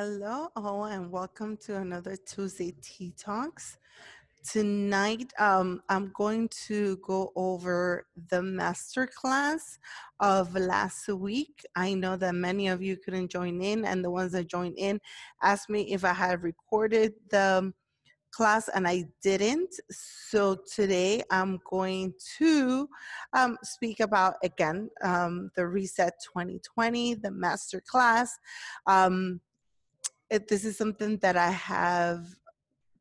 [0.00, 3.78] Hello, all, and welcome to another Tuesday Tea Talks.
[4.48, 9.78] Tonight, um, I'm going to go over the masterclass
[10.20, 11.66] of last week.
[11.74, 15.00] I know that many of you couldn't join in, and the ones that joined in
[15.42, 17.72] asked me if I had recorded the
[18.30, 19.74] class, and I didn't.
[19.90, 22.88] So today, I'm going to
[23.32, 28.28] um, speak about again um, the Reset 2020, the masterclass.
[28.86, 29.40] Um,
[30.30, 32.26] it, this is something that I have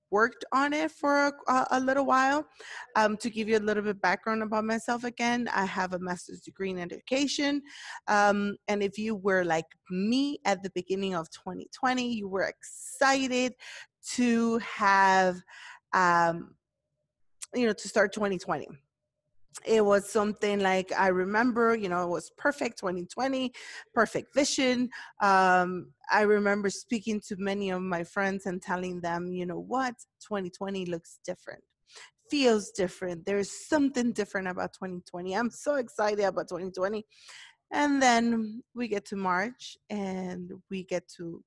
[0.10, 2.46] worked on it for a, a little while.
[2.96, 6.42] Um, to give you a little bit background about myself again, I have a master's
[6.42, 7.62] degree in education.
[8.08, 13.54] Um, and if you were like me at the beginning of 2020, you were excited
[14.14, 15.38] to have,
[15.94, 16.56] um,
[17.54, 18.68] you know, to start 2020
[19.66, 23.52] it was something like I remember, you know, it was perfect 2020,
[23.94, 24.90] perfect vision.
[25.22, 29.96] Um, I remember speaking to many of my friends and telling them, you know what,
[30.22, 31.64] 2020 looks different,
[32.30, 33.26] feels different.
[33.26, 35.34] There's something different about 2020.
[35.34, 37.04] I'm so excited about 2020.
[37.72, 41.44] And then we get to March and we get to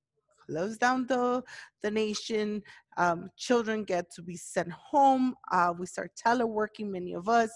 [0.51, 1.43] close down the,
[1.81, 2.61] the nation.
[2.97, 5.35] Um, children get to be sent home.
[5.51, 7.49] Uh, we start teleworking, many of us.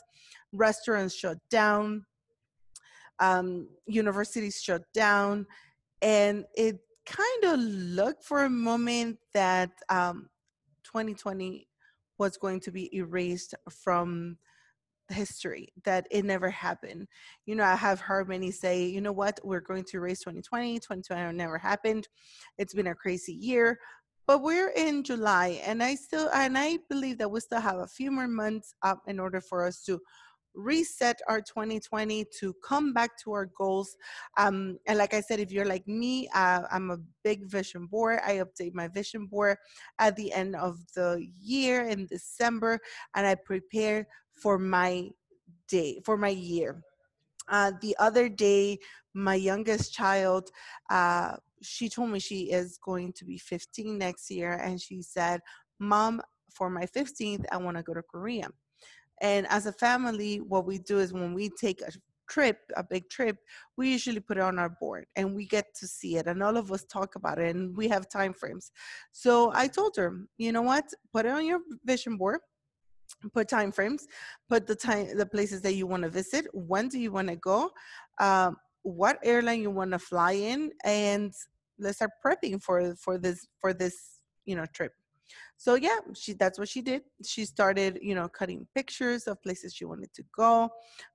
[0.54, 2.06] Restaurants shut down.
[3.20, 5.46] Um, universities shut down.
[6.02, 10.30] And it kind of looked for a moment that um,
[10.84, 11.68] 2020
[12.18, 14.38] was going to be erased from
[15.10, 17.08] history that it never happened.
[17.46, 19.40] You know i have heard many say you know what?
[19.44, 22.08] We're going to erase 2020 2020 never happened.
[22.58, 23.80] It's been a crazy year.
[24.28, 27.86] But we're in july and i still and i believe that we still have a
[27.86, 30.00] few more months up in order for us to
[30.56, 33.98] reset our 2020 to come back to our goals.
[34.38, 38.20] Um, and like I said, if you're like me, uh, I'm a big vision board.
[38.26, 39.58] I update my vision board
[40.00, 42.80] at the end of the year in December,
[43.16, 45.10] and I prepare for my
[45.68, 46.82] day, for my year.
[47.48, 48.80] Uh, the other day,
[49.14, 50.50] my youngest child,
[50.90, 55.42] uh, she told me she is going to be 15 next year, and she said,
[55.80, 58.50] Mom, for my 15th, I want to go to Korea.
[59.22, 61.92] And as a family, what we do is when we take a
[62.30, 63.38] trip, a big trip,
[63.78, 66.58] we usually put it on our board and we get to see it and all
[66.58, 68.72] of us talk about it and we have time frames.
[69.12, 72.40] So I told her, you know what, put it on your vision board
[73.34, 74.08] put time frames
[74.50, 77.36] put the time the places that you want to visit when do you want to
[77.36, 77.70] go
[78.20, 81.34] um, what airline you want to fly in and
[81.80, 84.92] let's start prepping for for this for this you know trip
[85.58, 87.02] so yeah she that's what she did.
[87.24, 90.70] She started you know cutting pictures of places she wanted to go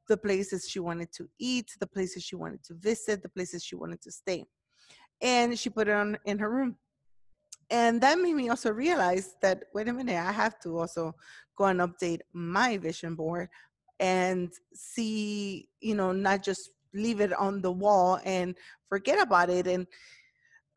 [0.08, 3.76] the places she wanted to eat the places she wanted to visit the places she
[3.76, 4.44] wanted to stay.
[5.20, 6.76] And she put it on in her room.
[7.68, 11.14] And that made me also realize that wait a minute i have to also
[11.56, 13.48] go and update my vision board
[14.00, 18.56] and see you know not just leave it on the wall and
[18.88, 19.86] forget about it and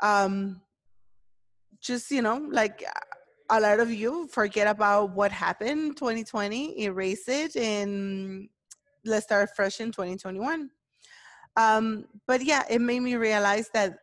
[0.02, 0.62] um
[1.82, 2.84] just you know like
[3.50, 8.48] a lot of you forget about what happened 2020 erase it and
[9.06, 10.70] let's start fresh in 2021
[11.58, 13.98] um but yeah it made me realize that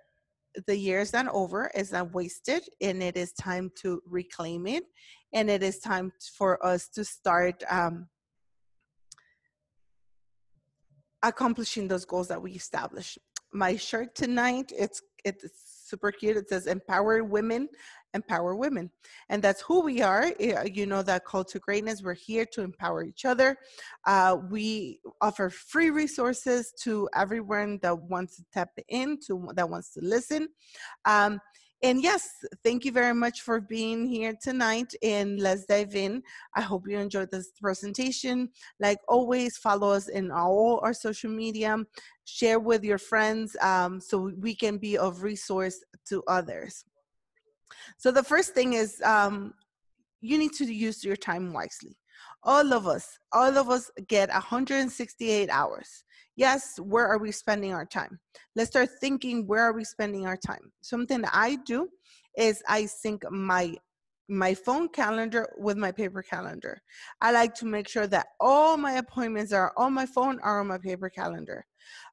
[0.67, 4.85] the year is not over, it's not wasted, and it is time to reclaim it.
[5.33, 8.09] And it is time for us to start um,
[11.23, 13.19] accomplishing those goals that we established.
[13.53, 16.37] My shirt tonight, it's it's super cute.
[16.37, 17.69] It says empower women,
[18.15, 18.91] empower women.
[19.29, 20.33] And that's who we are.
[20.39, 22.03] Eh, you know that call to greatness.
[22.03, 23.57] We're here to empower each other.
[24.07, 29.93] Uh, we offer free resources to everyone that wants to tap in, to that wants
[29.95, 30.49] to listen.
[31.05, 31.41] Um,
[31.83, 34.93] and yes, thank you very much for being here tonight.
[35.03, 36.23] And let's dive in.
[36.55, 38.51] I hope you enjoyed this presentation.
[38.81, 41.79] Like always, follow us in all our social media,
[42.25, 46.85] share with your friends um, so we can be of resource to others.
[47.97, 49.55] So the first thing is um,
[50.21, 51.97] you need to use your time wisely.
[52.43, 56.05] All of us, all of us get 168 hours.
[56.37, 58.19] Yes, where are we spending our time?
[58.57, 60.73] Let's start thinking where are we spending our time?
[60.81, 61.89] Something that I do
[62.37, 63.77] is I sync my
[64.31, 66.81] my phone calendar with my paper calendar.
[67.21, 70.69] I like to make sure that all my appointments are on my phone or on
[70.69, 71.67] my paper calendar.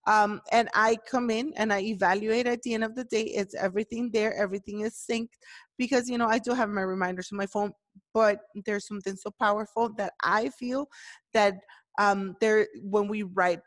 [0.05, 3.23] Um, and I come in and I evaluate at the end of the day.
[3.23, 5.29] It's everything there, everything is synced
[5.77, 7.73] because, you know, I do have my reminders on my phone,
[8.13, 10.87] but there's something so powerful that I feel
[11.33, 11.55] that
[11.99, 13.59] um, there, when we write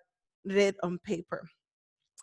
[0.44, 1.46] it on paper,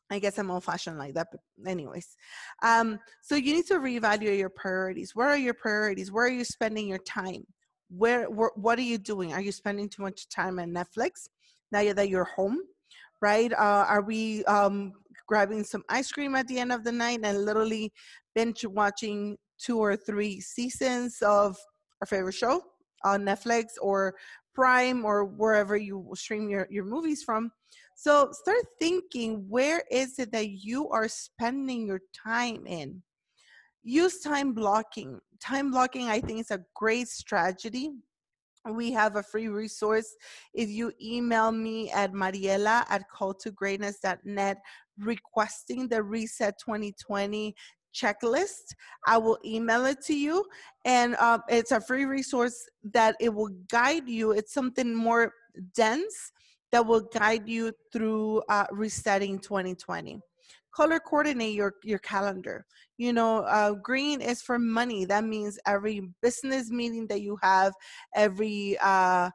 [0.10, 2.16] I guess I'm old fashioned like that, but anyways.
[2.64, 5.16] Um, so you need to reevaluate your priorities.
[5.16, 6.12] Where are your priorities?
[6.12, 7.44] Where are you spending your time?
[7.90, 9.34] Where, where what are you doing?
[9.34, 11.28] Are you spending too much time on Netflix
[11.72, 12.60] now that you're home?
[13.22, 13.52] Right?
[13.54, 14.94] Uh, are we um,
[15.28, 17.92] grabbing some ice cream at the end of the night and literally
[18.36, 21.58] binge watching two or three seasons of
[22.02, 22.62] our favorite show
[23.04, 24.14] on Netflix or
[24.54, 27.52] Prime or wherever you stream your, your movies from?
[27.96, 33.02] So start thinking where is it that you are spending your time in?
[33.84, 35.20] Use time blocking.
[35.40, 37.92] Time blocking, I think, is a great strategy.
[38.70, 40.16] We have a free resource.
[40.54, 44.58] If you email me at mariela at calltogreatness.net
[45.00, 47.56] requesting the Reset 2020
[47.94, 48.76] checklist.
[49.06, 50.46] I will email it to you,
[50.86, 54.32] and um, it's a free resource that it will guide you.
[54.32, 55.34] It's something more
[55.76, 56.32] dense
[56.72, 60.20] that will guide you through uh, resetting 2020
[60.78, 62.66] color coordinate your your calendar.
[62.98, 65.06] You know uh, green is for money.
[65.06, 67.74] That means every business meeting that you have
[68.16, 69.30] every uh,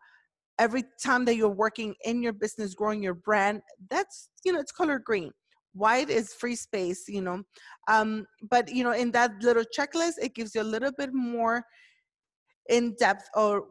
[0.59, 3.61] every time that you're working in your business growing your brand
[3.91, 5.33] that's you know it's color green.
[5.75, 7.43] White is free space you know.
[7.89, 11.65] Um, but you know in that little checklist it gives you a little bit more
[12.69, 13.65] in depth or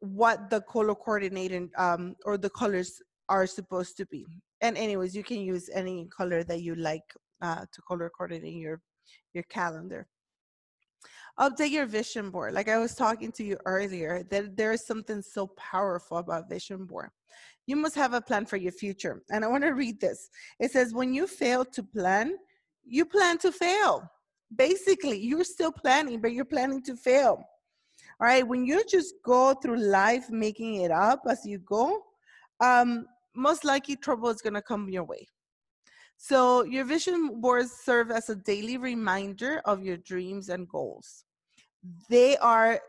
[0.00, 4.26] what the color coordinating um, or the colors are supposed to be.
[4.60, 7.02] And anyways, you can use any color that you like
[7.42, 8.80] uh, to color coordinate your
[9.34, 10.06] your calendar.
[11.38, 12.54] Update your vision board.
[12.54, 16.86] Like I was talking to you earlier, that there is something so powerful about vision
[16.86, 17.10] board.
[17.66, 19.22] You must have a plan for your future.
[19.30, 20.30] And I want to read this.
[20.58, 22.36] It says, when you fail to plan,
[22.86, 24.08] you plan to fail.
[24.54, 27.44] Basically, you're still planning, but you're planning to fail.
[28.18, 28.46] All right.
[28.46, 32.00] When you just go through life making it up as you go,
[32.60, 33.04] um,
[33.36, 35.26] most likely trouble is going to come your way.
[36.16, 41.24] So, your vision boards serve as a daily reminder of your dreams and goals.
[42.08, 42.80] They are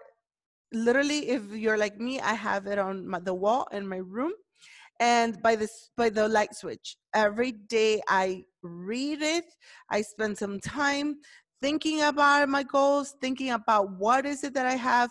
[0.72, 4.32] literally, if you're like me, I have it on my, the wall in my room
[5.00, 9.46] and by this by the light switch every day i read it
[9.90, 11.16] i spend some time
[11.62, 15.10] thinking about my goals thinking about what is it that i have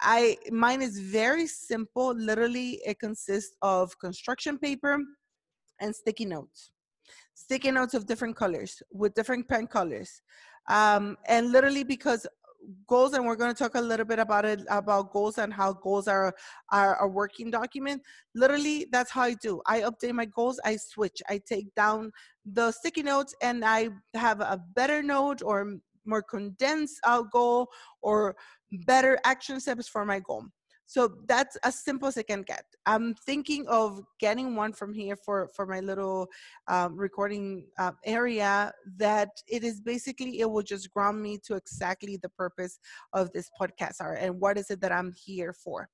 [0.00, 2.14] I mine is very simple.
[2.14, 4.98] Literally, it consists of construction paper
[5.80, 6.70] and sticky notes.
[7.34, 10.22] Sticky notes of different colors with different pen colors.
[10.68, 12.26] Um, and literally because
[12.86, 15.72] goals and we're going to talk a little bit about it about goals and how
[15.72, 16.34] goals are,
[16.72, 18.00] are a working document
[18.34, 22.10] literally that's how i do i update my goals i switch i take down
[22.52, 25.76] the sticky notes and i have a better note or
[26.06, 27.68] more condensed uh, goal
[28.02, 28.36] or
[28.86, 30.44] better action steps for my goal.
[30.86, 32.64] So that's as simple as I can get.
[32.84, 36.28] I'm thinking of getting one from here for for my little
[36.68, 38.72] um, recording uh, area.
[38.98, 42.78] That it is basically it will just ground me to exactly the purpose
[43.14, 45.88] of this podcast are and what is it that I'm here for.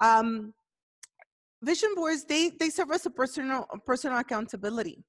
[0.00, 0.54] Um,
[1.62, 5.04] vision boards they they serve as a personal personal accountability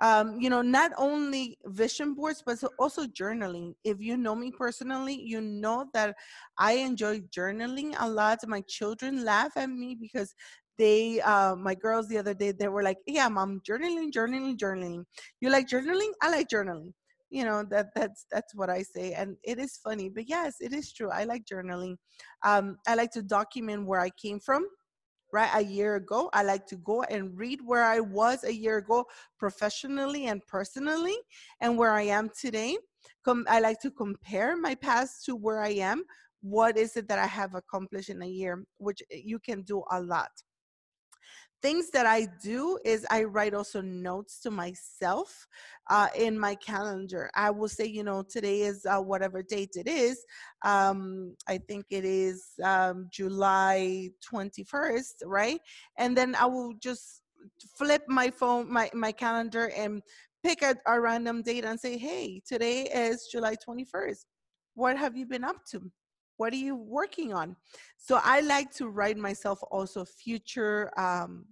[0.00, 3.74] um, you know, not only vision boards, but also journaling.
[3.84, 6.16] If you know me personally, you know that
[6.58, 8.38] I enjoy journaling a lot.
[8.46, 10.34] My children laugh at me because
[10.78, 15.04] they, uh, my girls the other day, they were like, yeah, mom, journaling, journaling, journaling.
[15.40, 16.10] You like journaling?
[16.22, 16.92] I like journaling.
[17.30, 19.12] You know, that that's that's what I say.
[19.12, 21.10] And it is funny, but yes, it is true.
[21.10, 21.96] I like journaling.
[22.44, 24.64] Um, I like to document where I came from
[25.32, 28.78] right a year ago i like to go and read where i was a year
[28.78, 29.04] ago
[29.38, 31.16] professionally and personally
[31.60, 32.76] and where i am today.
[33.24, 36.04] Com- i like to compare my past to where i am.
[36.40, 39.82] What is it that i have accomplished in a year which eh, you can do
[39.90, 40.30] a lot
[41.62, 45.46] things that I do is I write also notes to myself
[45.90, 47.30] uh, in my calendar.
[47.34, 50.24] I will say, you know, today is uh, whatever date it is.
[50.64, 55.60] Um, I think it is um, July 21st, right?
[55.98, 57.22] And then I will just
[57.76, 60.02] flip my phone, my, my calendar, and
[60.44, 64.24] pick a, a random date and say, hey, today is July 21st.
[64.74, 65.90] What have you been up to?
[66.38, 67.56] What are you working on?
[67.98, 71.44] So i like to write myself also future um,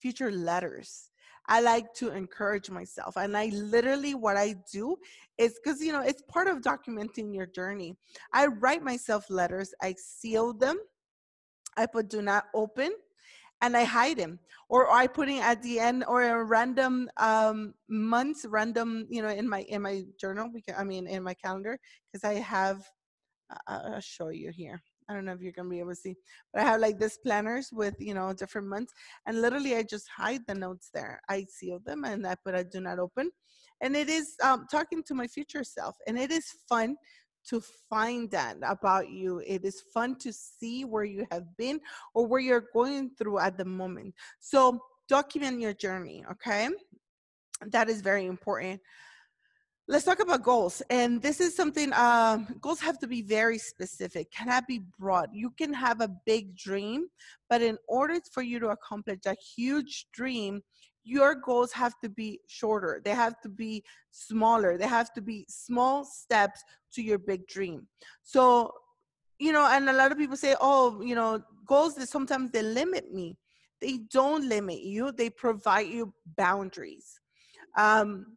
[0.00, 1.10] future letters.
[1.48, 4.96] I like to encourage myself and i literally what i do
[5.38, 7.96] is because you know it's part of documenting your journey.
[8.32, 10.78] I write myself letters i seal them
[11.76, 12.90] i put do not open
[13.62, 14.38] and I hide them,
[14.68, 19.48] or I putting at the end or a random um, months, random you know in
[19.48, 22.84] my in my journal because I mean in my calendar because I have
[23.66, 24.80] I'll show you here.
[25.08, 26.16] I don't know if you're gonna be able to see,
[26.52, 28.92] but I have like this planners with you know different months,
[29.26, 31.20] and literally I just hide the notes there.
[31.28, 33.30] I seal them and I put a do not open,
[33.80, 36.96] and it is um, talking to my future self, and it is fun
[37.48, 39.40] to find that about you.
[39.46, 41.80] It is fun to see where you have been
[42.14, 44.14] or where you're going through at the moment.
[44.40, 46.68] So document your journey, okay?
[47.68, 48.80] That is very important.
[49.88, 50.82] Let's talk about goals.
[50.90, 55.28] And this is something, um, goals have to be very specific, cannot be broad.
[55.32, 57.06] You can have a big dream,
[57.48, 60.60] but in order for you to accomplish a huge dream,
[61.04, 63.00] your goals have to be shorter.
[63.04, 64.76] They have to be smaller.
[64.76, 66.64] They have to be small steps
[66.94, 67.86] to your big dream.
[68.24, 68.72] So,
[69.38, 72.62] you know, and a lot of people say, oh, you know, goals that sometimes they
[72.62, 73.38] limit me.
[73.80, 77.20] They don't limit you, they provide you boundaries.
[77.78, 78.36] Um,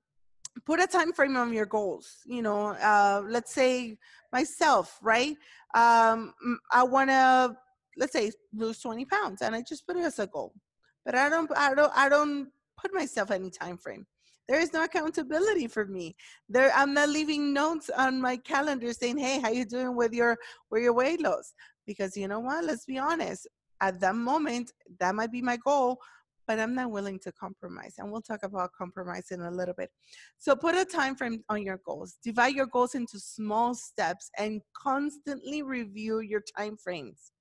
[0.65, 3.97] put a time frame on your goals you know uh, let's say
[4.31, 5.35] myself right?
[5.75, 6.33] Um,
[6.71, 7.55] i want to
[7.97, 10.53] let's say lose 20 pounds and i just put it as a goal
[11.05, 12.49] but i don't i don't i don't
[12.79, 14.05] put myself any time frame.
[14.47, 16.15] There is no accountability for me.
[16.47, 20.37] There i'm not leaving notes on my calendar saying hey how you doing with your
[20.71, 21.53] with your weight loss?
[21.85, 22.63] Because you know what?
[22.63, 23.47] Let's be honest.
[23.81, 25.99] At that moment that might be my goal
[26.49, 27.93] but I'm not willing to compromise.
[27.99, 29.91] And we'll talk about compromise in a little bit.
[30.39, 32.17] So put a time frame on your goals.
[32.23, 37.33] Divide your goals into small steps and constantly review your time frames.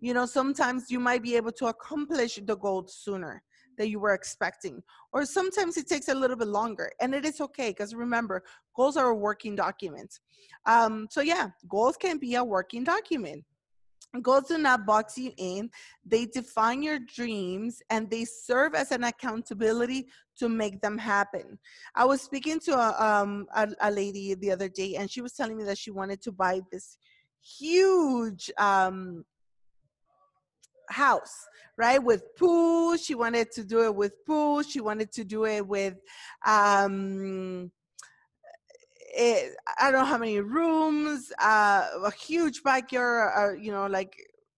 [0.00, 3.40] You know, sometimes you might be able to accomplish the goal sooner
[3.78, 4.82] that you were expecting.
[5.12, 8.42] Or sometimes it takes a little bit longer, and it is okay because remember,
[8.74, 10.18] goals are a working document.
[10.66, 13.44] Um, so, yeah, goals can be a working document.
[14.22, 15.70] Goals do not box you in.
[16.04, 21.58] They define your dreams and they serve as an accountability to make them happen.
[21.94, 25.32] I was speaking to a, um, a, a lady the other day and she was
[25.34, 26.98] telling me that she wanted to buy this
[27.40, 29.24] huge um,
[30.90, 31.46] house
[31.78, 35.66] right with pool she wanted to do it with pool she wanted to do it
[35.66, 35.94] with
[36.46, 37.70] um
[39.10, 44.16] it, I don't know how many rooms, uh, a huge backyard, uh, you know, like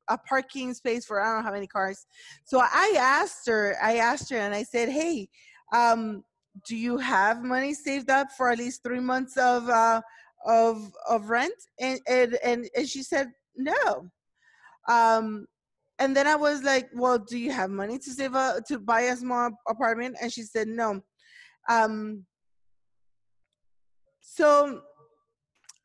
[0.08, 2.06] a parking space for I don't know how many cars.
[2.44, 5.28] So I asked her, I asked her, and I said, "Hey,
[5.72, 6.24] um,
[6.66, 10.00] do you have money saved up for at least three months of uh,
[10.46, 14.10] of of rent?" And and and, and she said, "No."
[14.88, 15.46] Um,
[15.98, 19.02] and then I was like, "Well, do you have money to save up to buy
[19.02, 21.00] a small apartment?" And she said, "No."
[21.68, 22.26] Um,
[24.22, 24.82] so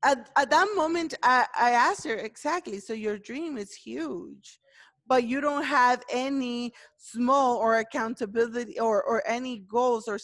[0.04, 2.80] at, at that moment, I, I asked her exactly.
[2.80, 4.60] So your dream is huge,
[5.08, 10.20] but you don't have any small or accountability or, or any goals or,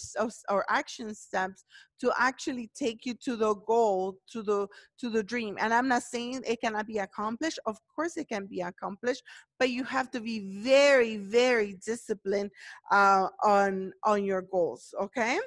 [0.50, 1.66] or action steps
[2.00, 4.68] to actually take you to the goal to the
[5.00, 8.46] to the dream and i'm not saying it cannot be accomplished of course it can
[8.46, 9.24] be accomplished
[9.58, 12.52] but you have to be very very disciplined
[12.92, 15.40] uh, on on your goals okay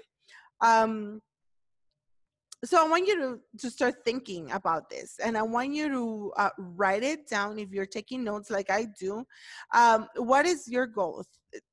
[0.62, 1.20] um
[2.64, 6.32] so I want you to, to start thinking about this and I want you to
[6.36, 9.24] uh, write it down if you're taking notes like I do.
[9.74, 11.24] Um, what is your goal?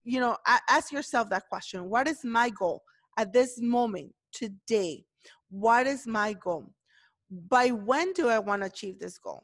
[0.03, 0.37] You know,
[0.69, 1.89] ask yourself that question.
[1.89, 2.83] What is my goal
[3.17, 5.05] at this moment, today?
[5.49, 6.73] What is my goal?
[7.29, 9.43] By when do I want to achieve this goal?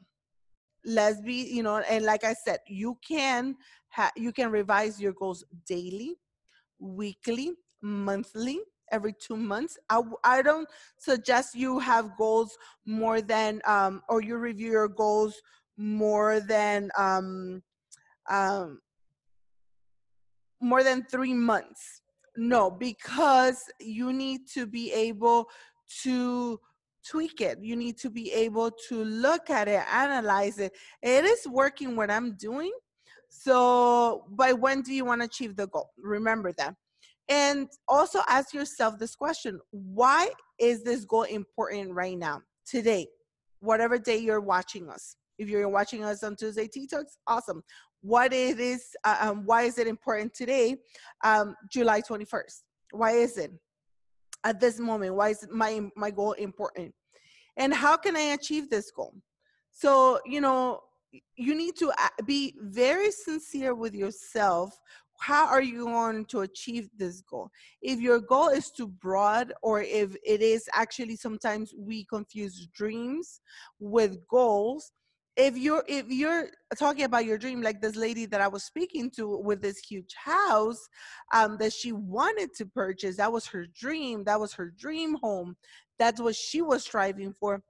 [0.86, 3.56] Let's be, you know, and like I said, you can
[3.90, 6.16] ha- you can revise your goals daily,
[6.80, 8.60] weekly, monthly,
[8.92, 9.78] every two months.
[9.90, 10.68] I, I don't
[10.98, 15.42] suggest you have goals more than, um, or you review your goals
[15.78, 17.62] more than, um,
[18.30, 18.80] um,
[20.62, 22.02] more than three months.
[22.38, 25.48] No, because you need to be able
[26.04, 26.60] to
[27.06, 27.60] tweak it.
[27.62, 30.74] You need to be able to look at it, analyze it.
[31.02, 32.72] It is working what I'm doing.
[33.30, 35.92] So, by when do you want to achieve the goal?
[35.98, 36.76] Remember that.
[37.30, 43.08] And also ask yourself this question why is this goal important right now, today,
[43.60, 45.16] whatever day you're watching us?
[45.38, 47.64] If you're watching us on Tuesday Tea Talks, awesome.
[48.02, 50.78] What it is, uh, um, why is it important today,
[51.24, 52.64] um, July 21st?
[52.92, 53.52] Why is it
[54.44, 55.16] at this moment?
[55.16, 56.94] Why is my my goal important?
[57.58, 59.14] And how can I achieve this goal?
[59.72, 60.80] So you know,
[61.36, 64.78] you need to uh, be very sincere with yourself
[65.20, 67.50] how are you going to achieve this goal?
[67.82, 73.42] If your goal is too broad or if it is actually sometimes we confuse dreams
[73.80, 74.92] with goals
[75.36, 79.10] if you're if you're talking about your dream like this lady that i was speaking
[79.10, 80.90] to with this huge house
[81.34, 85.56] um, that she wanted to purchase that was her dream that was her dream home.
[85.98, 87.62] That's what she was striving for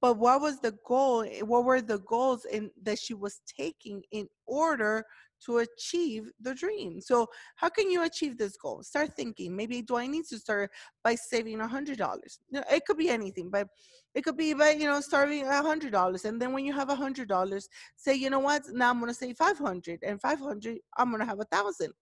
[0.00, 4.02] but what was the goal eh, what were the goals in that she was taking
[4.12, 5.04] in order
[5.44, 7.00] to achieve the dream?
[7.00, 8.82] So how can you achieve this goal?
[8.82, 10.70] Start thinking maybe do i need to start
[11.02, 12.40] by saving a hundred dollars?
[12.52, 13.68] It could be anything but
[14.14, 16.90] it could be by you know starting a hundred dollars and then when you have
[16.90, 18.62] a hundred dollars say you know what?
[18.72, 21.92] Now i'm going to save 500 and 500 i'm going to have a thousand.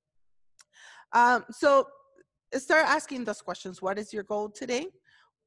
[1.13, 1.87] Um, so
[2.55, 3.83] start asking those questions.
[3.83, 4.87] What is your goal today?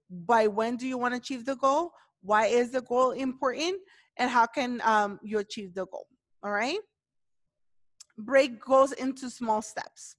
[0.10, 1.92] By when do you want to achieve the goal
[2.24, 3.76] why is the goal important
[4.18, 6.08] and how can um, you achieve the goal
[6.44, 6.80] all right?
[8.18, 10.16] Break goals into small steps.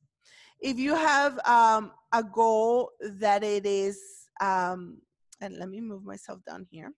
[0.60, 4.00] If you have um, a goal that it is
[4.40, 4.98] um,
[5.40, 6.92] and let me move myself down here.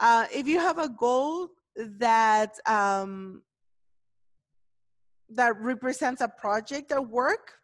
[0.00, 3.42] Uh, if you have a goal that um,
[5.30, 7.54] that represents a project or work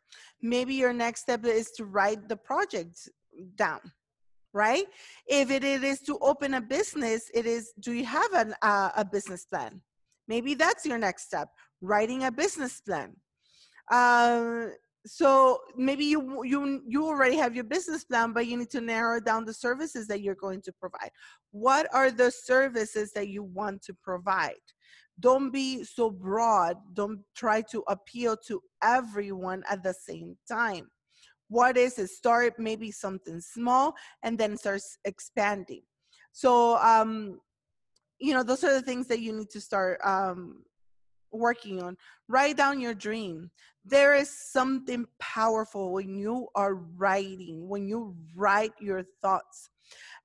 [0.41, 3.11] maybe your next step is to write the project
[3.57, 3.81] down
[4.59, 4.87] right?
[5.29, 9.05] If it is to open a business, it is, do you have an, uh, a
[9.05, 9.81] business plan?
[10.27, 11.49] Maybe that's your next step,
[11.81, 13.15] writing a business plan.
[13.89, 14.67] Uh,
[15.07, 19.21] so maybe you you you already have your business plan but you need to narrow
[19.21, 21.11] down the services that you're going to provide
[21.53, 24.67] what are the services that you want to provide
[25.21, 30.87] don't be so broad don't try to appeal to everyone at the same time
[31.49, 35.83] what is it start maybe something small and then starts expanding.
[36.33, 37.41] So um
[38.19, 40.65] you know those are the things that you need to start um
[41.31, 41.97] working on.
[42.29, 43.51] Write down your dream.
[43.85, 49.71] There is something powerful when you are writing when you write your thoughts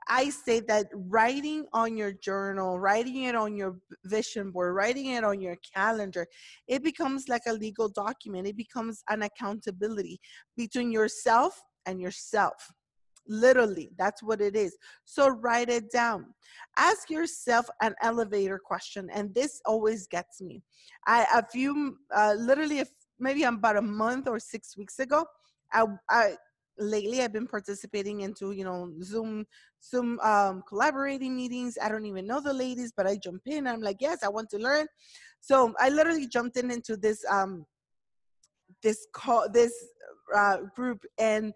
[0.07, 5.23] I say that writing on your journal, writing it on your vision board, writing it
[5.23, 6.27] on your calendar,
[6.67, 8.47] it becomes like a legal document.
[8.47, 10.19] It becomes an accountability
[10.57, 12.71] between yourself and yourself.
[13.25, 14.77] Literally, that's what it is.
[15.05, 16.33] So write it down.
[16.75, 20.61] Ask yourself an elevator question, and this always gets me.
[21.07, 22.83] I a few, uh, literally,
[23.19, 25.25] maybe about a month or six weeks ago,
[25.71, 26.35] I, I
[26.77, 29.45] lately i've been participating into you know zoom
[29.83, 31.77] zoom um, collaborating meetings.
[31.81, 33.67] I don't even know the ladies but i jump in.
[33.67, 34.87] I'm like yes i want to learn.
[35.39, 37.65] So i literally jumped in into this um
[38.81, 39.73] this call this
[40.35, 41.53] uh, group and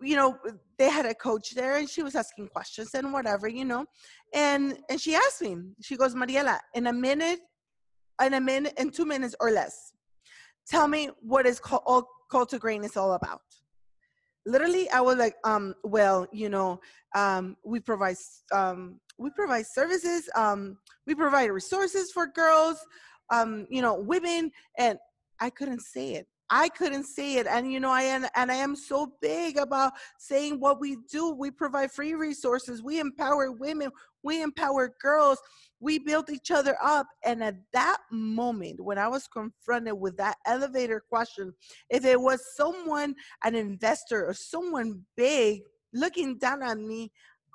[0.00, 0.36] you know
[0.78, 3.86] they had a coach there and she was asking questions and whatever you know
[4.34, 7.40] and and she asked me she goes mariela in a minute
[8.22, 9.92] in a minute in two minutes or less
[10.66, 13.40] tell me what is call, call to greatness all about
[14.46, 16.80] literally i was like um well you know
[17.14, 18.16] um we provide
[18.52, 22.78] um we provide services um we provide resources for girls
[23.32, 24.98] um you know women and
[25.40, 27.46] i couldn't say it I couldn't say it.
[27.46, 31.34] And you know, I am and I am so big about saying what we do.
[31.34, 33.90] We provide free resources, we empower women,
[34.22, 35.38] we empower girls,
[35.80, 37.06] we built each other up.
[37.24, 41.52] And at that moment, when I was confronted with that elevator question,
[41.90, 45.62] if it was someone, an investor or someone big
[45.92, 47.12] looking down at me,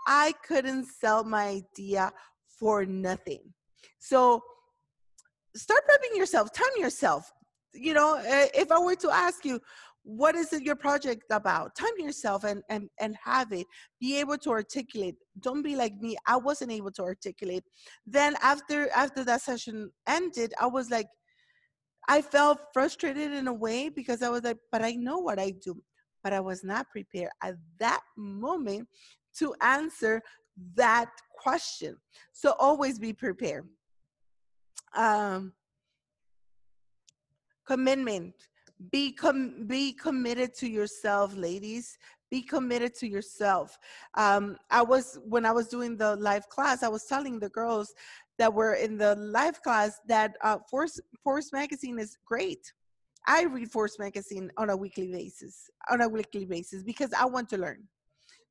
[0.08, 2.12] I couldn't sell my idea
[2.48, 3.42] for nothing.
[4.00, 4.42] So
[5.56, 7.32] start prepping yourself, time yourself
[7.74, 9.60] you know eh, if i were to ask you
[10.04, 11.76] what is it your project about?
[11.76, 13.68] Time yourself and and and have it.
[14.00, 15.16] Be able to articulate.
[15.40, 17.64] Don't be like me i wasn't able to articulate.
[18.06, 21.08] Then after after that session ended i was like
[22.08, 25.52] i felt frustrated in a way because i was like but i know what i
[25.52, 25.82] do.
[26.24, 28.88] But i was not prepared at that moment
[29.38, 30.22] to answer
[30.76, 31.10] that
[31.42, 31.96] question.
[32.34, 33.68] So always be prepared.
[34.96, 35.54] Um
[37.68, 38.34] commitment
[38.90, 41.98] be com- be committed to yourself ladies
[42.30, 43.78] be committed to yourself
[44.16, 47.94] um, i was when i was doing the live class i was telling the girls
[48.38, 52.74] that were in the live class that uh, Forbes Forbes magazine is great
[53.28, 57.50] i read Forbes magazine on a weekly basis on a weekly basis because i want
[57.50, 57.88] to learn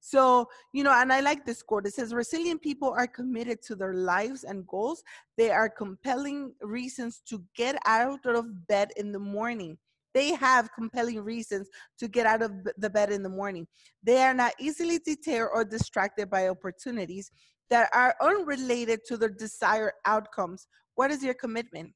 [0.01, 1.87] so, you know, and I like this quote.
[1.87, 5.05] It says, resilient people are committed to their lives and goals.
[5.37, 9.77] They are compelling reasons to get out of bed in the morning.
[10.14, 11.68] They have compelling reasons
[11.99, 13.66] to get out of the bed in the morning.
[14.03, 17.31] They are not easily deterred or distracted by opportunities
[17.70, 20.66] that are unrelated to their desired outcomes.
[20.96, 21.92] What is your commitment?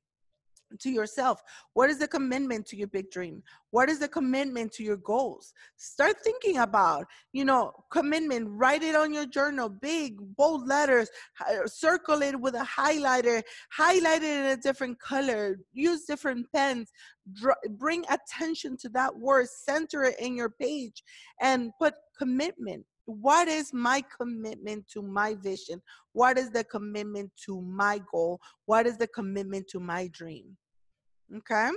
[0.81, 1.43] To yourself?
[1.73, 3.43] What is the commitment to your big dream?
[3.71, 5.53] What is the commitment to your goals?
[5.77, 8.49] Start thinking about, you know, commitment.
[8.51, 11.09] Write it on your journal, big, bold letters,
[11.67, 16.91] circle it with a highlighter, highlight it in a different color, use different pens,
[17.71, 21.03] bring attention to that word, center it in your page,
[21.41, 25.81] and put commitment what is my commitment to my vision
[26.13, 30.57] what is the commitment to my goal what is the commitment to my dream
[31.37, 31.71] okay?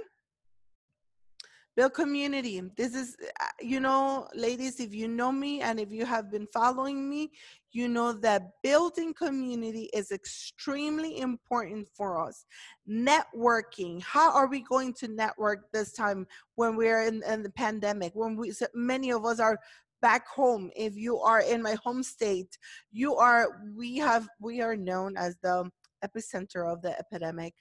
[1.76, 2.60] Build community.
[2.76, 6.48] This is uh, you know ladies if you know me and if you have been
[6.48, 7.32] following me
[7.72, 12.46] you know that building community is extremely important for us.
[12.90, 14.02] Networking.
[14.02, 18.14] How are we going to network this time when we're in, in the pandemic?
[18.16, 19.60] When we many of us are
[20.02, 20.72] back home.
[20.76, 22.58] If you are in my home state
[22.92, 25.70] you are we have we are known as the
[26.04, 27.54] epicenter of the epidemic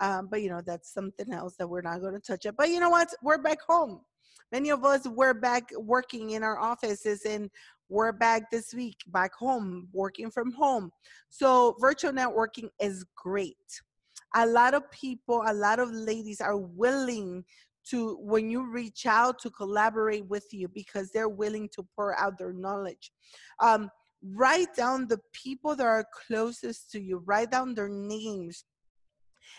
[0.00, 2.56] um, but you know, that's something else that we're not going to touch it.
[2.56, 3.08] But you know what?
[3.22, 4.00] We're back home.
[4.52, 7.50] Many of us we're back working in our offices and
[7.88, 10.90] we're back this week back home working from home.
[11.28, 13.56] So virtual networking is great.
[14.34, 17.44] A lot of people, a lot of ladies are willing
[17.90, 22.38] to when you reach out to collaborate with you because they're willing to pour out
[22.38, 23.10] their knowledge.
[23.60, 23.90] Um,
[24.22, 27.22] write down the people that are closest to you.
[27.24, 28.64] Write down their names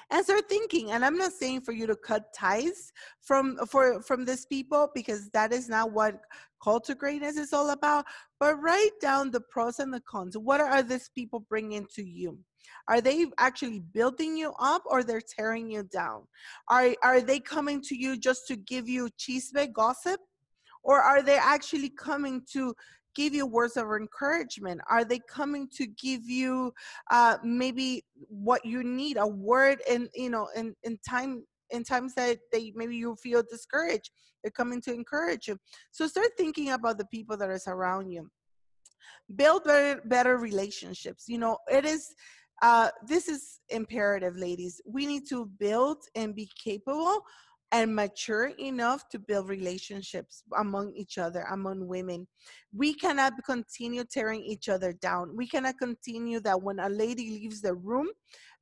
[0.10, 4.26] and start thinking and i'm not saying for you to cut ties from for from
[4.26, 6.22] these people because that is not what
[6.84, 8.06] to greatness is all about
[8.42, 10.36] but write down the pros and the cons.
[10.36, 12.40] What are these people bringing to you?
[12.88, 16.24] Are they actually building you up or they're tearing you down?
[16.68, 20.20] Are are they coming to you just to give you chisme gossip?
[20.84, 22.74] Or are they actually coming to
[23.16, 24.82] give you words of encouragement?
[24.90, 26.74] Are they coming to give you
[27.10, 32.14] uh, maybe what you need, a word in you know in in time in times
[32.16, 34.12] that they maybe you feel discouraged?
[34.44, 35.58] They're coming to encourage you.
[35.92, 38.30] So start thinking about the people that are around you.
[39.36, 41.26] Build better, better relationships.
[41.28, 42.14] You know, it is
[42.62, 44.82] uh, this is imperative, ladies.
[44.86, 47.24] We need to build and be capable
[47.72, 52.28] and mature enough to build relationships among each other, among women.
[52.74, 55.36] We cannot continue tearing each other down.
[55.36, 58.08] We cannot continue that when a lady leaves the room,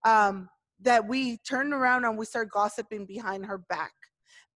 [0.05, 0.49] um,
[0.81, 3.91] that we turn around and we start gossiping behind her back.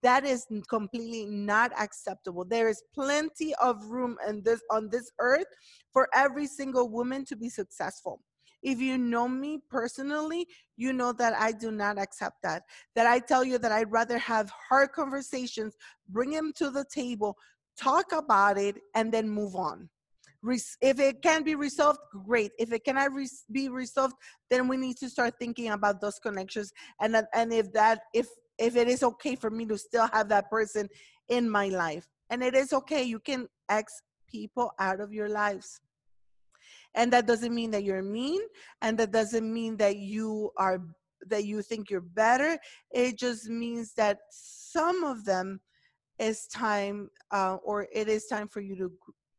[0.03, 2.45] That is completely not acceptable.
[2.45, 5.47] There is plenty of room in this on this earth
[5.93, 8.21] for every single woman to be successful.
[8.63, 10.47] If you know me personally,
[10.78, 12.63] you know that I do not accept that.
[12.95, 15.76] That I tell you that I'd rather have hard conversations,
[16.10, 17.38] bring them to the table,
[17.78, 19.89] talk about it, and then move on.
[20.82, 22.52] If it can be resolved, great.
[22.60, 23.12] If it cannot
[23.52, 24.15] be resolved,
[24.49, 26.73] then we need to start thinking about those connections.
[26.99, 30.49] And and if that if if it is okay for me to still have that
[30.49, 30.89] person
[31.30, 35.80] in my life, and it is okay, you can X people out of your lives
[36.95, 38.41] and that doesn't mean that you're mean
[38.82, 40.82] and that doesn't mean that you are
[41.27, 42.58] that you think you're better.
[42.91, 45.62] It just means that some of them
[46.19, 48.91] is time uh, or it is time for you to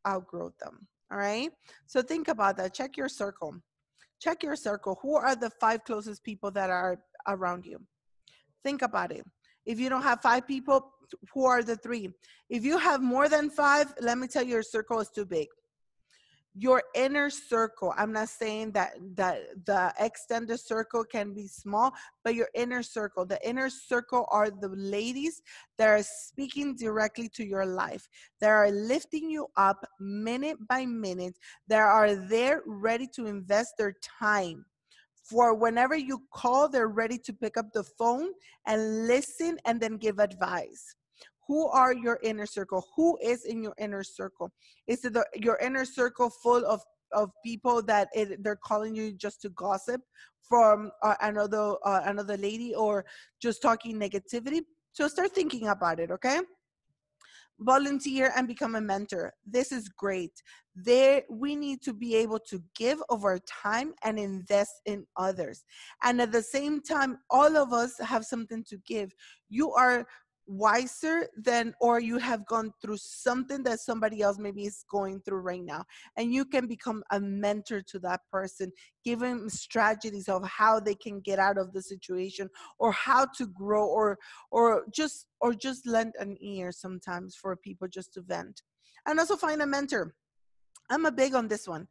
[0.07, 1.51] outgrow them all right?
[1.87, 2.75] So think about that.
[2.75, 3.55] Check your circle.
[4.21, 4.99] Check your circle.
[5.03, 7.81] Who are the five closest people that are around you?
[8.63, 9.25] Think about it.
[9.67, 10.91] If you don't have five people
[11.33, 12.09] who are the three?
[12.49, 15.49] If you have more than five let me tell you your circle is too big
[16.57, 17.93] your inner circle.
[17.97, 23.27] I'm not saying that that the extended circle can be small but your inner circle.
[23.27, 25.43] The inner circle are the ladies
[25.79, 28.09] that are speaking directly to your life
[28.41, 31.37] that are lifting you up minute by minute
[31.69, 34.65] that are there ready to invest their time.
[35.25, 38.29] For whenever you call they're ready to pick up the phone
[38.67, 40.95] and listen and then give advice
[41.47, 42.87] who are your inner circle?
[42.97, 44.51] Who is in your inner circle?
[44.87, 46.81] Is it the, your inner circle full of
[47.13, 50.01] of people that it, they're calling you just to gossip
[50.43, 53.05] from uh, another uh, another lady or
[53.41, 54.63] just talking negativity?
[54.93, 56.41] So start thinking about it okay?
[57.61, 59.33] Volunteer and become a mentor.
[59.47, 60.33] This is great.
[60.75, 65.65] There we need to be able to give of our time and invest in others.
[66.03, 69.13] And at the same time all of us have something to give.
[69.49, 70.05] You are
[70.47, 75.39] wiser than or you have gone through something that somebody else maybe is going through
[75.39, 75.83] right now
[76.17, 78.71] and you can become a mentor to that person
[79.05, 83.87] them strategies of how they can get out of the situation or how to grow
[83.87, 84.19] or
[84.51, 88.63] or just or just lend an ear sometimes for people just to vent
[89.07, 90.15] and also find a mentor.
[90.91, 91.89] I'm a big on this one.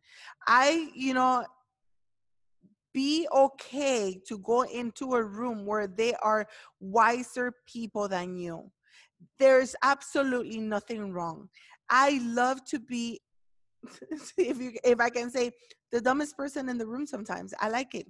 [0.47, 1.45] I you know
[2.93, 6.45] be okay to go into a room where they are
[6.79, 8.71] wiser people than you.
[9.39, 11.49] There's absolutely nothing wrong.
[11.89, 13.21] I love to be
[14.38, 15.51] if you if I can say
[15.91, 17.53] the dumbest person in the room sometimes.
[17.60, 18.08] I like it.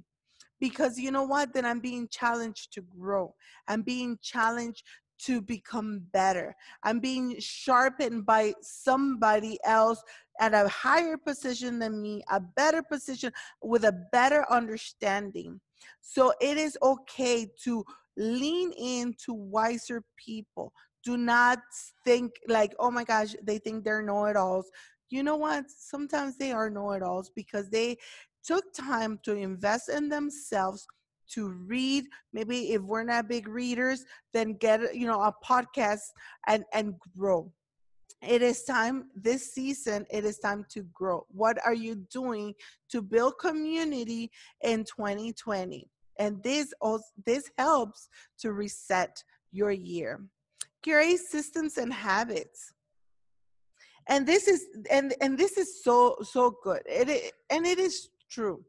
[0.60, 1.54] Because you know what?
[1.54, 3.36] Then I'm being challenged to grow.
[3.68, 4.84] I'm being challenged
[5.20, 6.56] to become better.
[6.84, 10.02] I'm being sharpened by somebody else
[10.40, 15.60] at a higher position than me, a better position with a better understanding.
[16.02, 17.84] So it is okay to
[18.18, 20.74] lean into wiser people.
[21.04, 21.60] Do not
[22.06, 24.70] think like, oh my gosh, they think they're know it alls.
[25.10, 25.66] You know what?
[25.70, 27.98] Sometimes they are know it alls because they
[28.44, 30.88] took time to invest in themselves
[31.34, 36.12] to read maybe if we're not big readers then get you know a podcast
[36.48, 37.52] and and grow.
[38.22, 41.26] It is time this season it is time to grow.
[41.30, 42.54] What are you doing
[42.90, 50.22] to build community in 2020 and this also this helps to reset your year.
[50.84, 52.74] Create systems and habits.
[54.10, 56.82] And this is and and this is so so good.
[56.86, 58.64] It and it is true.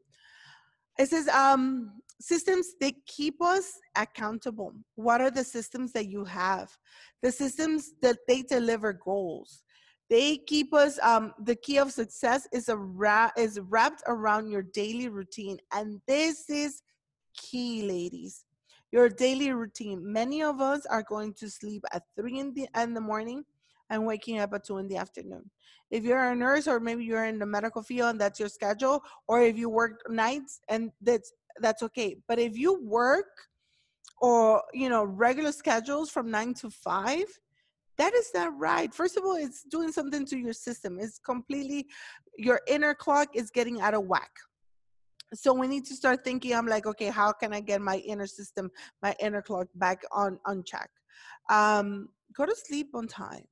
[0.97, 4.73] It says um systems they keep us accountable.
[4.95, 6.69] What are the systems that you have?
[7.21, 9.63] The systems that they deliver goals.
[10.09, 14.63] They keep us um the key of success is a ra- is wrapped around your
[14.63, 16.81] daily routine and this is
[17.35, 18.45] key ladies.
[18.91, 19.99] Your daily routine.
[20.01, 23.43] Many of us are going to sleep at three in the in the morning
[23.89, 25.49] and waking up at two in the afternoon.
[25.91, 29.03] If you're a nurse or maybe you're in the medical field and that's your schedule
[29.27, 33.27] or if you work nights and that's that's okay but if you work
[34.21, 37.23] or you know regular schedules from 9 to 5
[37.97, 38.93] that is not right.
[38.93, 40.99] First of all it's doing something to your system.
[40.99, 41.87] It's completely
[42.37, 44.31] your inner clock is getting out of whack.
[45.33, 48.27] So we need to start thinking i'm like okay how can i get my inner
[48.27, 48.69] system
[49.01, 50.89] my inner clock back on on check
[51.49, 53.47] um go to sleep on time.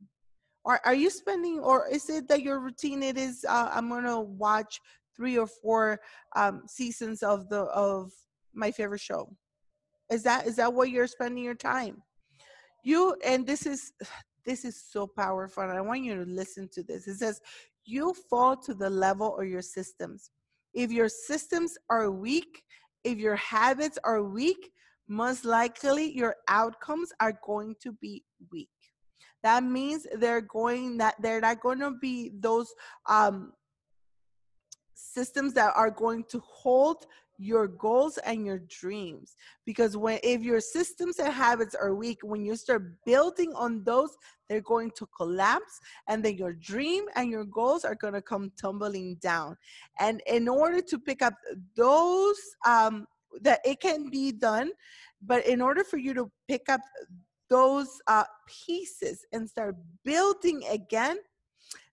[0.65, 4.21] Or are you spending or is it that your routine it is uh, i'm gonna
[4.21, 4.79] watch
[5.15, 5.99] three or four
[6.35, 8.11] um, seasons of the of
[8.53, 9.35] my favorite show.
[10.11, 12.01] Is that is that what you're spending your time?
[12.83, 13.93] You and this is
[14.45, 17.07] this is so powerful i want you to listen to this.
[17.07, 17.39] It says
[17.85, 20.31] you fall to the level of your systems.
[20.73, 22.63] If your systems are weak
[23.03, 24.71] if your habits are weak
[25.07, 28.69] most likely your outcomes are going to be weak.
[29.43, 32.73] That means they're going that they're not going to be those
[33.07, 33.51] um,
[35.03, 37.05] systems that are going to hold
[37.39, 39.35] your goals and your dreams
[39.65, 44.15] because when if your systems and habits are weak when you start building on those
[44.47, 48.51] they're going to collapse and then your dream and your goals are going to come
[48.55, 49.57] tumbling down
[49.99, 51.33] and in order to pick up
[51.75, 53.07] those um
[53.41, 54.69] that it can be done
[55.25, 56.81] but in order for you to pick up
[57.49, 61.17] those uh, pieces and start building again,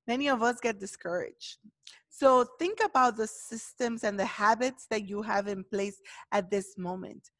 [0.06, 1.58] many of us get discouraged.
[2.10, 6.76] So think about the systems and the habits that you have in place at this
[6.76, 7.30] moment.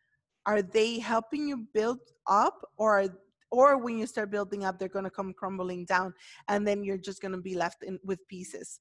[0.47, 3.09] Are they helping you build up or
[3.51, 6.15] or when you start building up they're going to come crumbling down
[6.49, 8.79] and then you're just going to be left in, with pieces.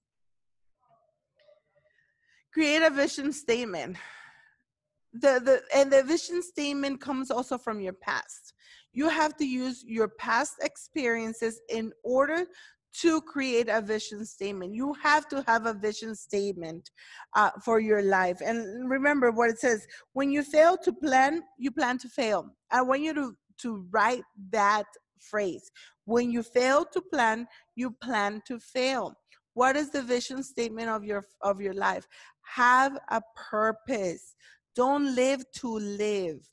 [2.54, 3.98] Create a vision statement.
[5.14, 8.54] The the and the vision statement comes also from your past
[8.94, 12.46] you have to use your past experiences in order
[13.02, 14.74] to create a vision statement.
[14.74, 16.90] You have to have a vision statement
[17.36, 18.40] uh, for your life.
[18.44, 22.50] And remember what it says when you fail to plan, you plan to fail.
[22.72, 24.86] I want you to, to write that
[25.20, 25.72] phrase.
[26.06, 29.14] When you fail to plan, you plan to fail.
[29.54, 32.08] What is the vision statement of your of your life?
[32.44, 34.36] Have a purpose.
[34.76, 36.48] Don't live to live.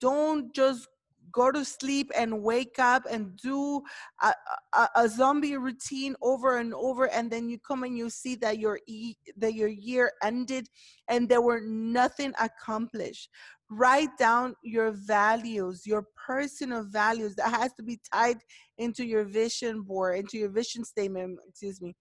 [0.00, 0.86] Don't just
[1.34, 3.82] go to sleep and wake up and do
[4.22, 4.32] a,
[4.74, 8.58] a, a, zombie routine over and over and then you come and you see that
[8.58, 10.68] your e- that your year ended
[11.08, 13.28] and there were nothing accomplished.
[13.68, 18.38] Write down your values your personal values that has to be tied
[18.78, 21.94] into your vision board into your vision statement excuse me.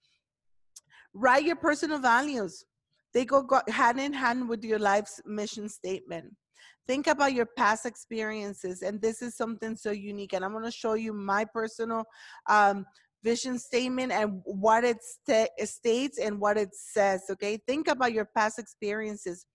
[1.16, 2.64] Write your personal values.
[3.14, 6.34] They go, go hand in hand with your life's mission statement
[6.88, 10.72] think about your past experiences and this is something so unique and i'm going to
[10.72, 12.04] show you my personal
[12.50, 12.86] um,
[13.24, 17.58] vision statement and what it st- states and what it says okay?
[17.68, 19.46] Think about your past experiences.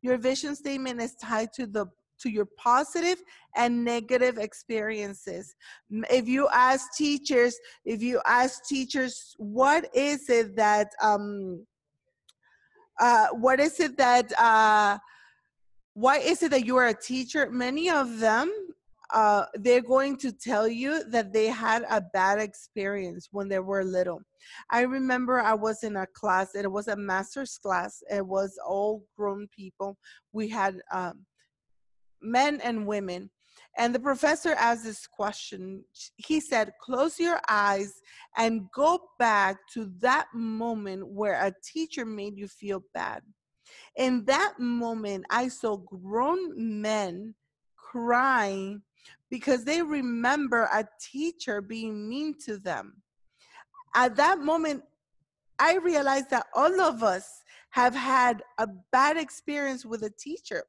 [0.00, 1.86] Your vision statement is tied to the
[2.20, 3.22] to your positive
[3.54, 5.54] and negative experiences.
[6.10, 11.64] If you ask teachers if you ask teachers what is it that um
[12.98, 14.98] uh what is it that uh
[15.98, 18.48] why is it that you are a teacher many of them
[19.10, 23.82] uh, they're going to tell you that they had a bad experience when they were
[23.82, 24.20] little.
[24.70, 29.04] I remember I was in a class, it was a master's class, it was all
[29.16, 29.96] grown people.
[30.32, 31.24] We had um,
[32.20, 33.30] men and women.
[33.78, 35.84] And the professor asked this question.
[36.16, 37.94] He said, Close your eyes
[38.36, 43.22] and go back to that moment where a teacher made you feel bad.
[43.96, 47.34] In that moment, I saw grown men
[47.76, 48.82] crying
[49.30, 53.02] because they remember a teacher being mean to them.
[53.94, 54.82] At that moment,
[55.58, 60.64] I realized that all of us have had a bad experience with a teacher.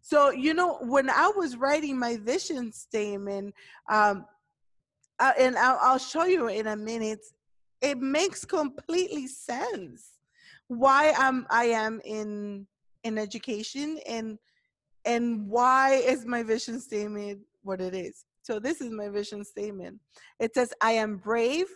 [0.00, 3.54] So, you know, when I was writing my vision statement,
[3.90, 4.24] um,
[5.18, 7.20] uh, and I'll, I'll show you in a minute,
[7.82, 10.19] it makes completely sense
[10.70, 12.64] why I'm I am in
[13.02, 14.38] in education and
[15.04, 18.24] and why is my vision statement what it is.
[18.42, 19.98] So this is my vision statement.
[20.38, 21.66] It says I am brave,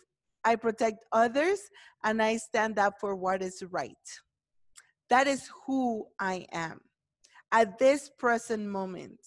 [0.44, 1.58] I protect others,
[2.04, 4.06] and I stand up for what is right.
[5.10, 6.80] That is who I am
[7.50, 9.18] at this present moment.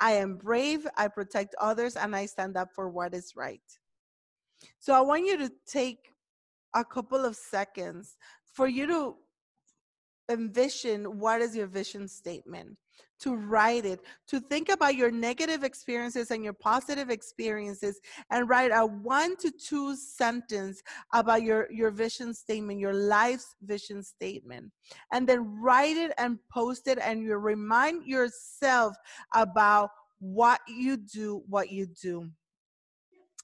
[0.00, 3.60] I am brave, I protect others, and I stand up for what is right.
[4.78, 6.12] So I want you to take
[6.74, 8.16] a couple of seconds
[8.52, 9.16] for you to
[10.30, 12.76] envision what is your vision statement
[13.22, 18.72] to write it, to think about your negative experiences and your positive experiences, and write
[18.72, 20.82] a one to two sentence
[21.14, 24.72] about your, your vision statement, your life's vision statement.
[25.12, 28.96] And then write it and post it, and you remind yourself
[29.34, 32.28] about what you do, what you do.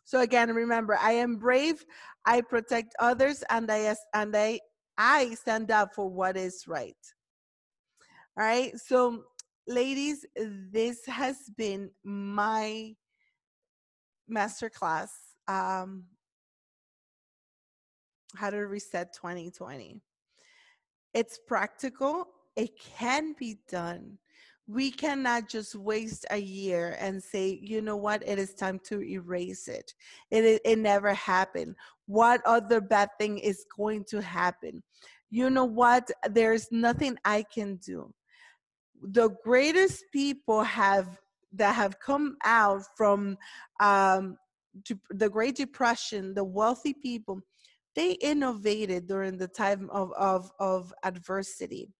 [0.05, 1.85] So again, remember, I am brave,
[2.25, 4.59] I protect others, and I and I
[4.99, 6.97] I stand up for what is right.
[8.37, 8.77] All right.
[8.77, 9.25] So
[9.67, 12.95] ladies, this has been my
[14.31, 15.09] masterclass.
[15.47, 16.05] Um,
[18.37, 20.01] how to reset 2020.
[21.15, 24.19] It's practical, it can be done.
[24.69, 29.03] We cannot just waste a year and say, you know what, it is time to
[29.03, 29.95] erase it.
[30.31, 31.75] It, it, never happened.
[32.07, 34.83] What other bad thing is going to happen?
[35.31, 38.13] You know what, there's nothing I can do
[39.03, 41.19] the greatest people have
[41.53, 43.37] that have come out from
[43.81, 44.37] um,
[45.11, 47.41] the Great Depression, the wealthy people,
[47.97, 51.91] they innovated during the time of, of, of adversity.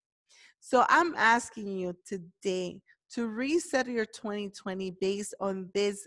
[0.61, 6.07] So I'm asking you today to reset your 2020 based on these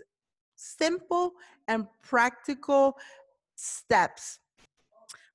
[0.56, 1.32] simple
[1.68, 2.96] and practical
[3.56, 4.38] steps.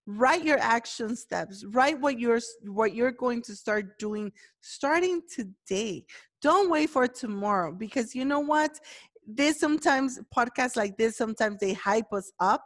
[0.05, 1.65] Write your action steps.
[1.65, 6.05] Write what you're what you're going to start doing starting today.
[6.41, 8.79] Don't wait for tomorrow because you know what?
[9.27, 12.65] This sometimes podcasts like this sometimes they hype us up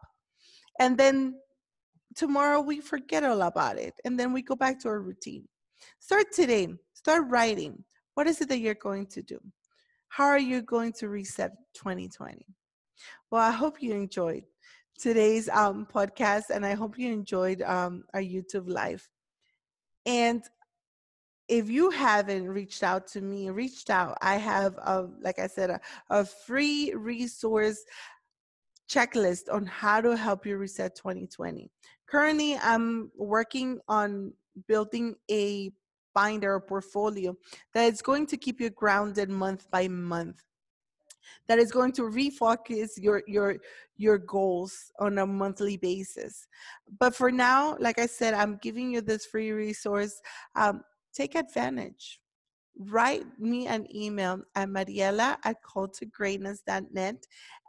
[0.80, 1.36] and then
[2.16, 5.48] tomorrow we forget all about it and then we go back to our routine
[6.00, 7.84] start today start writing
[8.16, 9.40] what is it that you're going to do
[10.10, 12.46] how are you going to reset 2020
[13.30, 14.44] well i hope you enjoyed
[15.02, 19.08] today's um, podcast, and I hope you enjoyed um, our YouTube live.
[20.06, 20.44] And
[21.48, 24.16] if you haven't reached out to me, reached out.
[24.22, 25.80] I have, a, like I said, a,
[26.12, 27.84] a free resource
[28.90, 31.72] checklist on how to help you reset 2020.
[32.08, 34.34] Currently, I'm working on
[34.68, 35.72] building a
[36.14, 37.36] binder or portfolio
[37.74, 40.44] that is going to keep you grounded month by month
[41.48, 43.58] that is going to refocus your your
[43.98, 46.48] your goals on a monthly basis.
[46.98, 50.22] But for now like i said i'm giving you this free resource
[50.56, 50.82] um,
[51.14, 52.21] take advantage
[52.90, 57.16] write me an email at mariela at calltogreatness.net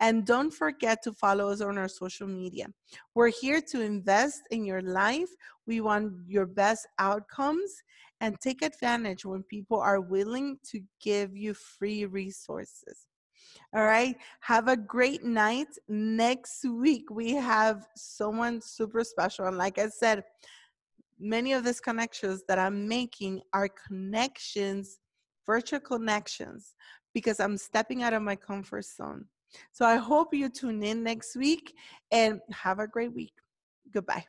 [0.01, 2.67] and don't forget to follow us on our social media
[3.15, 5.29] we're here to invest in your life
[5.67, 7.83] we want your best outcomes
[8.21, 13.07] and take advantage when people are willing to give you free resources
[13.75, 14.17] all right.
[14.41, 15.69] Have a great night.
[15.89, 19.47] Next week, we have someone super special.
[19.47, 20.25] And like I said,
[21.19, 24.99] many of these connections that I'm making are connections,
[25.47, 26.75] virtual connections,
[27.15, 29.27] because I'm stepping out of my comfort zone.
[29.73, 31.75] So I hope you tune in next week
[32.11, 33.35] and have a great week.
[33.93, 34.25] Goodbye.